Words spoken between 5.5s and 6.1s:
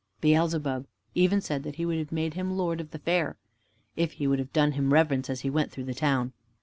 went through the